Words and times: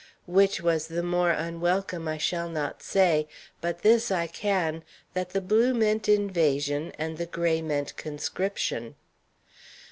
Which 0.25 0.61
was 0.61 0.87
the 0.87 1.03
more 1.03 1.29
unwelcome 1.29 2.07
I 2.07 2.17
shall 2.17 2.49
not 2.49 2.81
say, 2.81 3.27
but 3.61 3.83
this 3.83 4.09
I 4.09 4.25
can, 4.25 4.83
that 5.13 5.29
the 5.29 5.41
blue 5.41 5.75
meant 5.75 6.09
invasion 6.09 6.91
and 6.97 7.19
the 7.19 7.27
gray 7.27 7.61
meant 7.61 7.95
conscription. 7.97 8.95